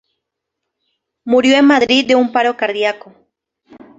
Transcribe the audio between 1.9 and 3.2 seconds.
de un paro cardíaco.